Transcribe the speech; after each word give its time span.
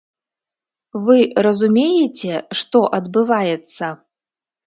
Вы 1.09 1.17
разумееце, 1.47 2.33
што 2.61 2.81
адбываецца? 3.01 3.93